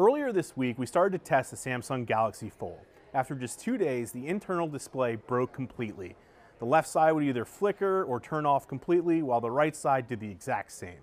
[0.00, 2.86] Earlier this week, we started to test the Samsung Galaxy Fold.
[3.12, 6.16] After just two days, the internal display broke completely.
[6.58, 10.20] The left side would either flicker or turn off completely, while the right side did
[10.20, 11.00] the exact same.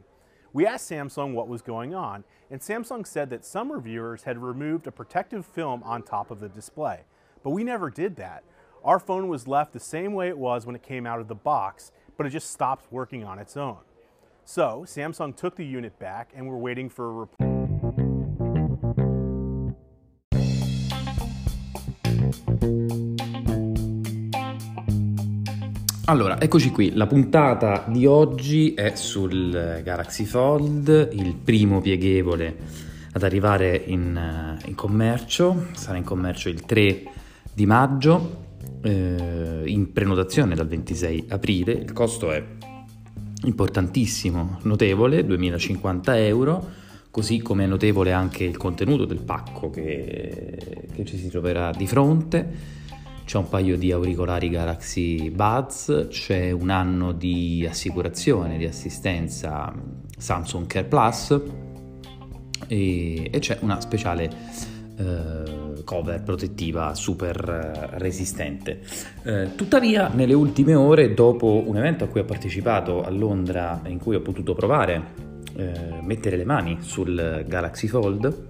[0.52, 4.88] We asked Samsung what was going on, and Samsung said that some reviewers had removed
[4.88, 7.02] a protective film on top of the display.
[7.44, 8.44] But we never did that.
[8.84, 11.36] Our phone was left the same way it was when it came out of the
[11.36, 13.78] box, but it just stopped working on its own.
[14.44, 17.47] So Samsung took the unit back and we're waiting for a report.
[26.10, 32.56] Allora, eccoci qui, la puntata di oggi è sul Galaxy Fold, il primo pieghevole
[33.12, 37.04] ad arrivare in, in commercio, sarà in commercio il 3
[37.54, 38.46] di maggio,
[38.84, 42.42] eh, in prenotazione dal 26 aprile, il costo è
[43.44, 46.70] importantissimo, notevole, 2050 euro,
[47.12, 51.86] così come è notevole anche il contenuto del pacco che, che ci si troverà di
[51.86, 52.78] fronte
[53.28, 59.74] c'è un paio di auricolari Galaxy Buds, c'è un anno di assicurazione, di assistenza
[60.18, 61.42] Samsung Care Plus
[62.68, 64.30] e, e c'è una speciale
[64.98, 67.36] eh, cover protettiva super
[67.96, 68.80] resistente.
[69.24, 74.00] Eh, tuttavia, nelle ultime ore, dopo un evento a cui ho partecipato a Londra, in
[74.00, 75.04] cui ho potuto provare
[75.54, 78.46] eh, mettere le mani sul Galaxy Fold,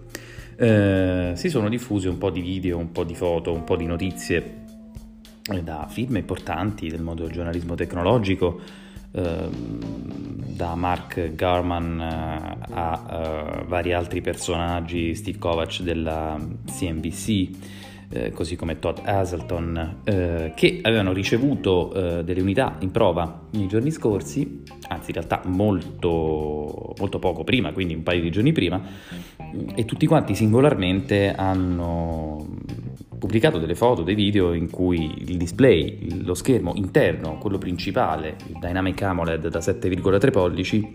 [0.55, 3.88] eh, si sono diffusi un po' di video, un po' di foto, un po' di
[3.88, 4.66] notizie
[5.64, 8.59] da film importanti del mondo del giornalismo tecnologico,
[9.12, 17.50] eh, da Mark Garman eh, a uh, vari altri personaggi, Steve Kovac della CNBC,
[18.09, 23.67] eh, così come Todd Hazelton, eh, che avevano ricevuto eh, delle unità in prova nei
[23.67, 28.82] giorni scorsi, anzi in realtà molto, molto poco prima, quindi un paio di giorni prima,
[29.76, 32.45] e tutti quanti singolarmente hanno
[33.18, 38.58] pubblicato delle foto, dei video in cui il display, lo schermo interno, quello principale, il
[38.60, 40.94] Dynamic AMOLED da 7,3 pollici,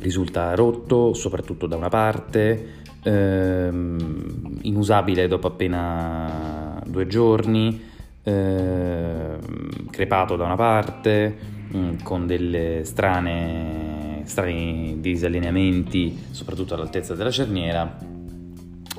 [0.00, 7.80] risulta rotto soprattutto da una parte, ehm, inusabile dopo appena due giorni,
[8.22, 11.36] ehm, crepato da una parte,
[11.74, 18.16] mm, con delle strane, strani disallineamenti, soprattutto all'altezza della cerniera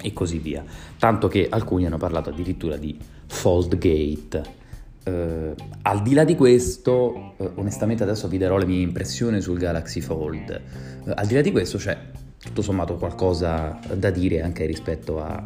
[0.02, 0.64] e così via.
[0.98, 4.58] Tanto che alcuni hanno parlato addirittura di Fold Gate.
[5.06, 9.58] Uh, al di là di questo, uh, onestamente adesso vi darò le mie impressioni sul
[9.58, 10.62] Galaxy Fold.
[11.04, 11.98] Uh, al di là di questo c'è
[12.38, 15.44] tutto sommato qualcosa da dire anche rispetto a,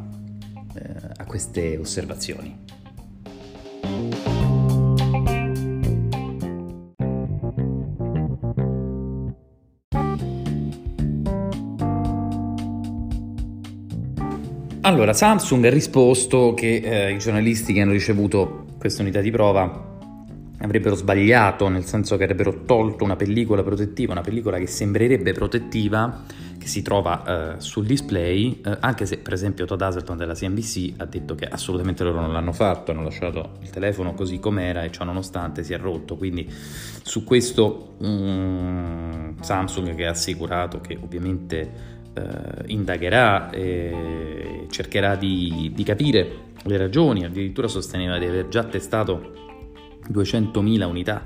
[1.16, 2.82] a queste osservazioni.
[14.94, 19.92] Allora, Samsung ha risposto che eh, i giornalisti che hanno ricevuto questa unità di prova
[20.60, 26.22] avrebbero sbagliato, nel senso che avrebbero tolto una pellicola protettiva, una pellicola che sembrerebbe protettiva,
[26.60, 30.94] che si trova eh, sul display, eh, anche se per esempio Todd Hazelton della CNBC
[30.98, 34.92] ha detto che assolutamente loro non l'hanno fatto, hanno lasciato il telefono così com'era e
[34.92, 36.48] ciò nonostante si è rotto, quindi
[37.02, 45.84] su questo um, Samsung che ha assicurato che ovviamente eh, indagherà e cercherà di, di,
[45.84, 49.32] capire le ragioni, addirittura sosteneva di aver già testato
[50.12, 51.26] 200.000 unità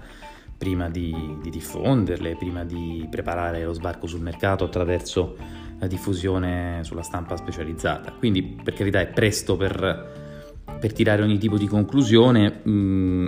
[0.57, 5.37] prima di, di diffonderle, prima di preparare lo sbarco sul mercato attraverso
[5.79, 8.11] la diffusione sulla stampa specializzata.
[8.13, 13.25] Quindi per carità è presto per, per tirare ogni tipo di conclusione, mh, mm,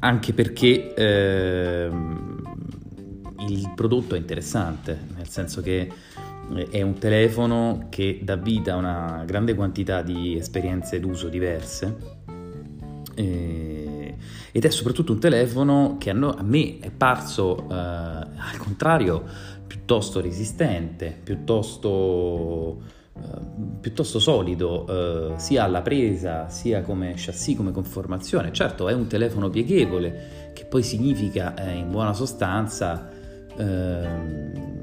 [0.00, 1.90] anche perché eh,
[3.48, 5.90] il prodotto è interessante, nel senso che
[6.70, 12.16] è un telefono che dà vita a una grande quantità di esperienze d'uso diverse
[13.16, 14.14] eh,
[14.52, 19.24] ed è soprattutto un telefono che a, me è parso eh, al contrario
[19.66, 22.80] piuttosto resistente, piuttosto,
[23.16, 23.20] eh,
[23.80, 24.86] piuttosto solido
[25.34, 28.52] eh, sia alla presa sia come chassis, come conformazione.
[28.52, 33.08] Certo è un telefono pieghevole che poi significa eh, in buona sostanza
[33.56, 34.75] ehm,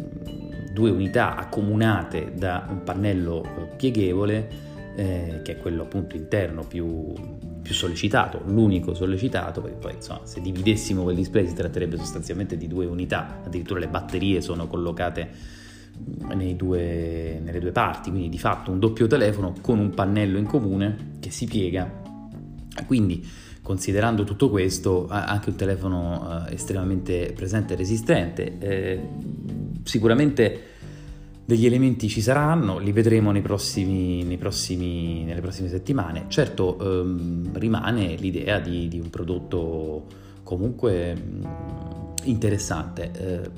[0.73, 7.13] due unità accomunate da un pannello eh, pieghevole eh, che è quello appunto interno più,
[7.61, 12.67] più, sollecitato, l'unico sollecitato, perché poi insomma se dividessimo quel display si tratterebbe sostanzialmente di
[12.67, 15.29] due unità, addirittura le batterie sono collocate
[16.55, 21.17] due, nelle due parti, quindi di fatto un doppio telefono con un pannello in comune
[21.19, 22.01] che si piega.
[22.87, 23.25] Quindi
[23.61, 28.57] considerando tutto questo anche un telefono eh, estremamente presente e resistente.
[28.59, 29.07] Eh,
[29.83, 30.71] sicuramente
[31.45, 36.25] degli elementi ci saranno, li vedremo nei prossimi, nei prossimi, nelle prossime settimane.
[36.29, 40.05] Certo ehm, rimane l'idea di, di, un prodotto
[40.43, 41.47] comunque mh,
[42.23, 43.11] interessante.
[43.11, 43.49] Eh,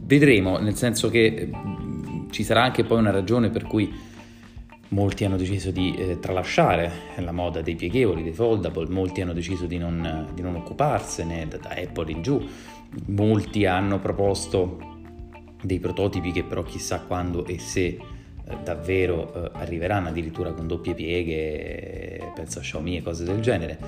[0.00, 4.08] vedremo, nel senso che mh, ci sarà anche poi una ragione per cui
[4.88, 9.64] molti hanno deciso di eh, tralasciare la moda dei pieghevoli, dei foldable, molti hanno deciso
[9.64, 12.46] di non, di non occuparsene da, da Apple in giù,
[13.06, 14.89] molti hanno proposto
[15.62, 17.98] dei prototipi che però chissà quando e se eh,
[18.62, 23.78] davvero eh, arriveranno addirittura con doppie pieghe, penso a Xiaomi e cose del genere.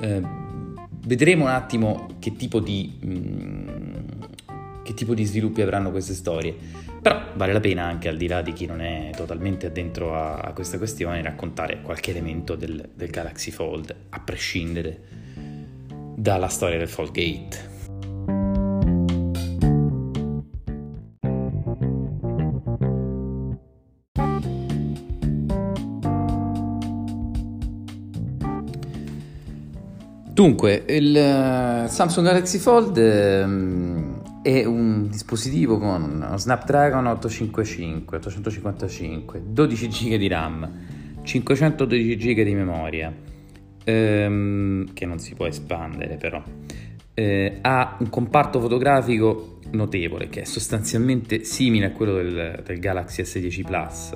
[0.00, 0.22] Eh,
[1.06, 2.98] vedremo un attimo che tipo di...
[3.00, 3.84] Mh, mm,
[4.84, 6.54] che tipo di sviluppi avranno queste storie.
[7.00, 10.36] Però vale la pena anche al di là di chi non è totalmente addentro a,
[10.36, 15.00] a questa questione raccontare qualche elemento del, del Galaxy Fold, a prescindere
[16.14, 17.72] dalla storia del Fold Gate.
[30.34, 39.86] Dunque, il eh, Samsung Galaxy Fold ehm, è un dispositivo con Snapdragon 855, 855, 12
[39.86, 40.68] GB di RAM,
[41.22, 43.14] 512 GB di memoria,
[43.84, 46.42] ehm, che non si può espandere però.
[47.14, 53.22] Eh, ha un comparto fotografico notevole che è sostanzialmente simile a quello del, del Galaxy
[53.22, 54.12] S10 Plus,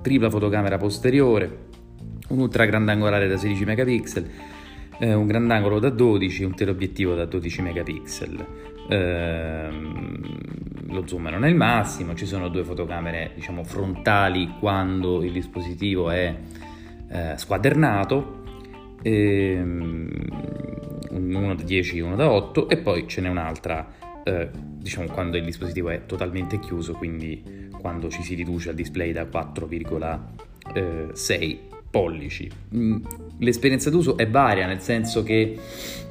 [0.00, 1.58] tripla fotocamera posteriore,
[2.28, 4.30] un ultra grandangolare da 16 megapixel
[4.98, 8.46] eh, un grandangolo da 12, un teleobiettivo da 12 megapixel.
[8.88, 9.68] Eh,
[10.92, 16.10] lo zoom non è il massimo, ci sono due fotocamere diciamo frontali quando il dispositivo
[16.10, 16.34] è
[17.08, 18.40] eh, squadernato,
[19.02, 20.10] ehm,
[21.10, 23.86] uno da 10 e uno da 8 e poi ce n'è un'altra
[24.24, 29.12] eh, diciamo quando il dispositivo è totalmente chiuso, quindi quando ci si riduce al display
[29.12, 31.58] da 4,6
[31.92, 32.50] pollici.
[32.74, 33.04] Mm,
[33.38, 35.56] l'esperienza d'uso è varia, nel senso che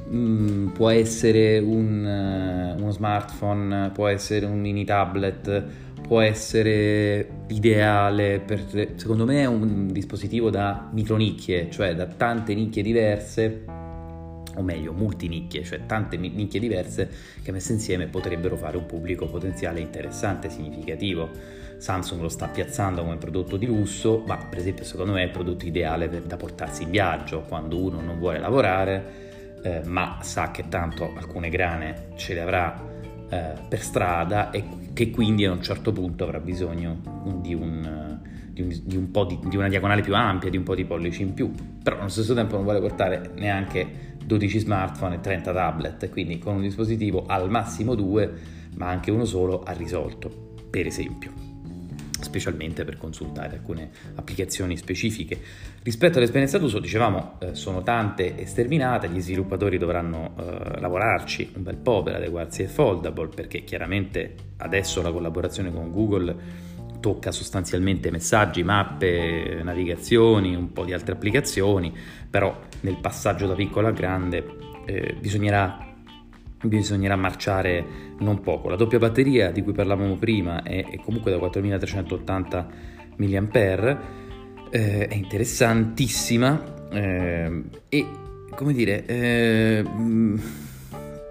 [0.08, 5.64] mm, può essere un, uh, uno smartphone, può essere un mini tablet,
[6.06, 12.82] può essere ideale per, secondo me è un dispositivo da micronicchie, cioè da tante nicchie
[12.82, 13.64] diverse
[14.54, 17.10] o meglio multinicchie, cioè tante nicchie diverse
[17.42, 21.60] che messe insieme potrebbero fare un pubblico potenziale interessante, significativo.
[21.82, 25.30] Samsung lo sta piazzando come prodotto di lusso, ma per esempio secondo me è il
[25.30, 30.52] prodotto ideale per, da portarsi in viaggio quando uno non vuole lavorare, eh, ma sa
[30.52, 32.80] che tanto alcune grane ce le avrà
[33.28, 34.62] eh, per strada e
[34.92, 37.00] che quindi a un certo punto avrà bisogno
[37.40, 38.20] di un
[38.52, 41.22] di, un, di, un di, di, una diagonale più ampia, di un po' di pollici
[41.22, 41.50] in più,
[41.82, 46.54] però allo stesso tempo non vuole portare neanche 12 smartphone e 30 tablet, quindi con
[46.54, 48.30] un dispositivo al massimo due,
[48.76, 51.41] ma anche uno solo ha risolto, per esempio
[52.32, 55.38] specialmente per consultare alcune applicazioni specifiche.
[55.82, 61.62] Rispetto all'esperienza d'uso, dicevamo, eh, sono tante e sterminate, gli sviluppatori dovranno eh, lavorarci un
[61.62, 66.70] bel po' per adeguarsi ai foldable, perché chiaramente adesso la collaborazione con Google
[67.00, 71.92] tocca sostanzialmente messaggi, mappe, navigazioni, un po' di altre applicazioni,
[72.30, 74.46] però nel passaggio da piccolo a grande
[74.86, 75.91] eh, bisognerà,
[76.62, 77.84] bisognerà, marciare
[78.18, 78.68] non poco.
[78.68, 82.68] La doppia batteria di cui parlavamo prima è, è comunque da 4380
[83.16, 83.98] mAh,
[84.70, 88.06] eh, è interessantissima eh, e
[88.54, 89.84] come dire eh,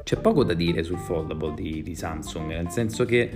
[0.04, 3.30] c'è poco da dire sul foldable di, di Samsung, nel senso che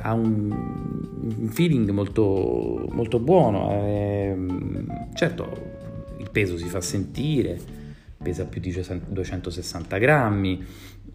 [0.00, 3.72] ha un, un feeling molto, molto buono.
[3.84, 4.36] Eh,
[5.14, 5.72] certo,
[6.18, 7.58] il peso si fa sentire,
[8.22, 10.64] pesa più di 260 grammi,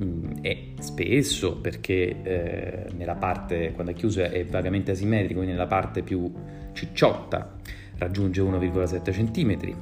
[0.03, 5.67] mm, e spesso perché eh, nella parte, quando è chiuso è vagamente asimmetrico, quindi nella
[5.67, 6.31] parte più
[6.73, 7.57] cicciotta
[7.97, 9.75] raggiunge 1,7 cm.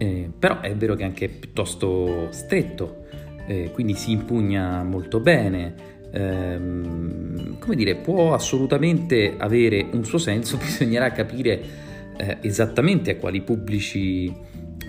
[0.00, 3.06] Eh, però è vero che è anche piuttosto stretto,
[3.46, 5.74] eh, quindi si impugna molto bene,
[6.12, 11.86] ehm, come dire, può assolutamente avere un suo senso, bisognerà capire
[12.16, 14.32] eh, esattamente a quali pubblici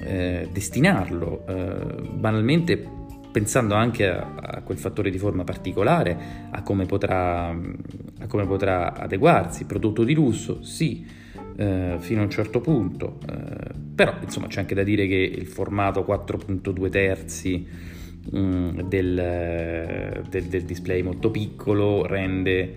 [0.03, 1.46] eh, destinarlo.
[1.48, 2.98] Eh, banalmente
[3.32, 6.18] pensando anche a, a, quel fattore di forma particolare,
[6.51, 9.65] a come potrà, a come potrà adeguarsi.
[9.65, 11.06] Prodotto di lusso, sì,
[11.56, 15.48] eh, fino a un certo punto, eh, però insomma c'è anche da dire che il
[15.48, 17.98] formato 4.2 terzi
[18.36, 22.75] Mm, del, del, del, display molto piccolo rende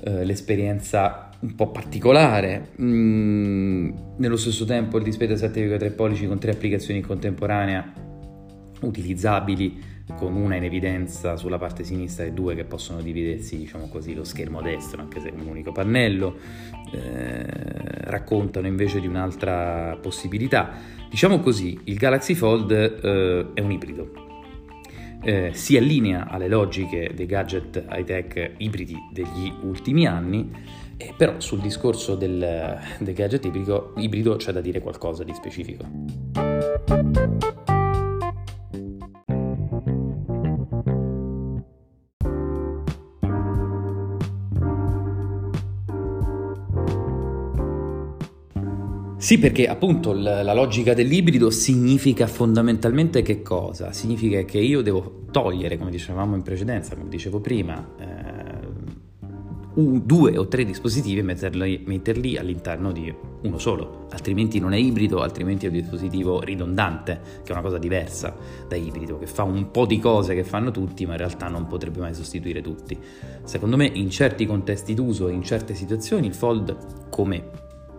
[0.00, 2.70] eh, l'esperienza un po' particolare.
[2.80, 7.92] Mm, nello stesso tempo il display da 7,3 pollici con tre applicazioni in contemporanea
[8.80, 14.14] utilizzabili con una in evidenza sulla parte sinistra e due che possono dividersi, diciamo così,
[14.14, 16.36] lo schermo destro, anche se è un unico pannello,
[16.92, 17.46] eh,
[18.04, 20.72] raccontano invece di un'altra possibilità.
[21.08, 24.12] Diciamo così, il Galaxy Fold eh, è un ibrido.
[25.24, 30.50] Eh, si allinea alle logiche dei gadget high-tech ibridi degli ultimi anni,
[30.96, 35.84] eh, però sul discorso del, del gadget ibrido, ibrido c'è da dire qualcosa di specifico.
[49.22, 53.92] Sì, perché appunto la logica dell'ibrido significa fondamentalmente che cosa?
[53.92, 58.11] Significa che io devo togliere, come dicevamo in precedenza, come dicevo prima, eh,
[59.74, 63.12] un, due o tre dispositivi e metterli, metterli, all'interno di
[63.42, 67.78] uno solo, altrimenti non è ibrido, altrimenti è un dispositivo ridondante, che è una cosa
[67.78, 68.34] diversa
[68.68, 71.66] da ibrido, che fa un po' di cose che fanno tutti, ma in realtà non
[71.66, 72.98] potrebbe mai sostituire tutti.
[73.44, 77.50] Secondo me in certi contesti d'uso e in certe situazioni il Fold, come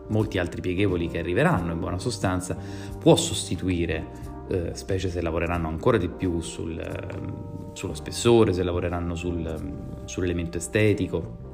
[0.10, 2.56] molti altri pieghevoli che arriveranno in buona sostanza,
[3.00, 9.15] può sostituire, eh, specie se lavoreranno ancora di più sul, eh, sullo spessore, se lavoreranno
[9.15, 11.51] sul, sull'elemento estetico,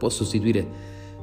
[0.00, 0.66] può sostituire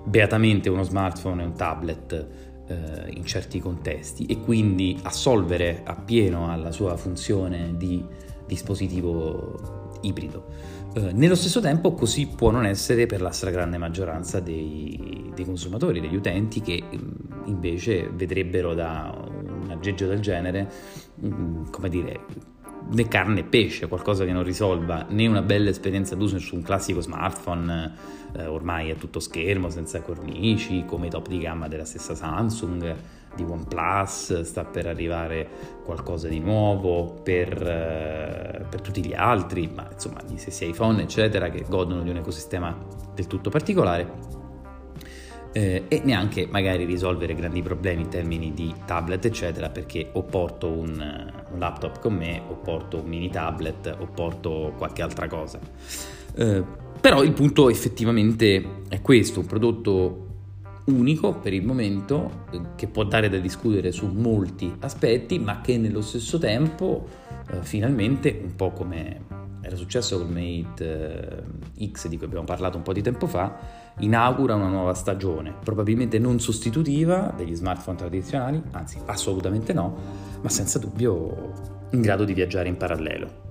[0.03, 2.27] beatamente uno smartphone e un tablet
[2.67, 8.05] eh, in certi contesti e quindi assolvere appieno alla sua funzione di
[8.45, 10.45] dispositivo ibrido.
[10.93, 15.99] Eh, nello stesso tempo così può non essere per la stragrande maggioranza dei, dei consumatori,
[15.99, 20.71] degli utenti che mm, invece vedrebbero da un aggeggio del genere,
[21.25, 22.19] mm, come dire,
[22.89, 26.61] né carne né pesce, qualcosa che non risolva né una bella esperienza d'uso su un
[26.61, 27.93] classico smartphone,
[28.35, 32.95] eh, ormai è tutto schermo, senza cornici, come i top di gamma della stessa Samsung,
[33.35, 35.47] di OnePlus, sta per arrivare
[35.83, 41.49] qualcosa di nuovo per, eh, per tutti gli altri, ma insomma gli stessi iPhone eccetera
[41.49, 42.75] che godono di un ecosistema
[43.13, 44.36] del tutto particolare.
[45.57, 50.67] Eh, e neanche magari risolvere grandi problemi in termini di tablet eccetera perché o porto
[50.67, 55.59] un, un laptop con me o porto un mini tablet o porto qualche altra cosa.
[56.35, 56.63] Eh,
[57.01, 60.25] però il punto effettivamente è questo un prodotto
[60.85, 65.79] unico per il momento, eh, che può dare da discutere su molti aspetti, ma che
[65.79, 67.07] nello stesso tempo
[67.49, 69.21] eh, finalmente, un po' come
[69.61, 71.43] era successo col Mate
[71.75, 75.53] eh, X di cui abbiamo parlato un po' di tempo fa, inaugura una nuova stagione,
[75.63, 79.95] probabilmente non sostitutiva degli smartphone tradizionali, anzi assolutamente no,
[80.41, 81.53] ma senza dubbio
[81.91, 83.46] in grado di viaggiare in parallelo.